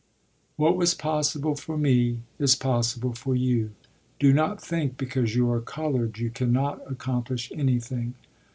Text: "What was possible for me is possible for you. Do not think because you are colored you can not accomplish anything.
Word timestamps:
"What 0.55 0.77
was 0.77 0.95
possible 0.95 1.53
for 1.53 1.77
me 1.77 2.21
is 2.39 2.55
possible 2.55 3.13
for 3.13 3.35
you. 3.35 3.73
Do 4.19 4.33
not 4.33 4.59
think 4.59 4.97
because 4.97 5.35
you 5.35 5.47
are 5.51 5.61
colored 5.61 6.17
you 6.17 6.31
can 6.31 6.51
not 6.51 6.81
accomplish 6.91 7.51
anything. 7.55 8.15